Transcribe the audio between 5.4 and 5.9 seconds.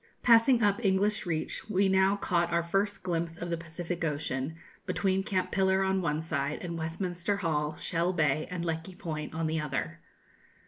Pillar